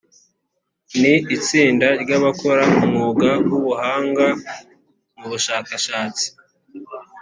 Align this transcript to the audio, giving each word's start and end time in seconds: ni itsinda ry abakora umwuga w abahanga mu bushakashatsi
ni 0.99 1.13
itsinda 1.35 1.87
ry 2.01 2.11
abakora 2.17 2.63
umwuga 2.83 3.29
w 3.49 3.53
abahanga 3.59 4.27
mu 5.17 5.25
bushakashatsi 5.31 6.25